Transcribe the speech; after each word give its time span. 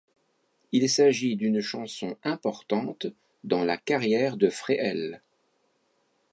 Il 0.71 0.89
s'agit 0.89 1.35
d'une 1.35 1.61
chanson 1.61 2.17
importante 2.23 3.05
dans 3.43 3.63
la 3.63 3.77
carrière 3.77 4.35
de 4.35 4.49
Fréhel. 4.49 5.21